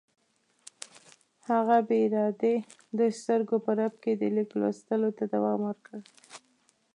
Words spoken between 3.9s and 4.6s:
کې د لیک